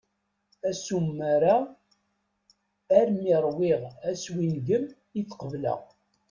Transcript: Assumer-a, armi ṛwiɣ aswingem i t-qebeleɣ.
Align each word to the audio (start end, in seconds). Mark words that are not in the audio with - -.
Assumer-a, 0.69 1.55
armi 2.99 3.33
ṛwiɣ 3.45 3.81
aswingem 4.09 4.85
i 5.19 5.21
t-qebeleɣ. 5.29 5.81